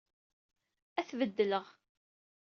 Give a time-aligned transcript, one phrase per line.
[0.99, 1.65] Ad t-beddleɣ.